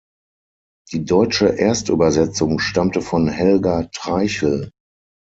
Die 0.93 1.05
deutsche 1.05 1.59
Erstübersetzung 1.59 2.57
stammte 2.57 3.01
von 3.03 3.27
Helga 3.27 3.83
Treichl. 3.93 4.71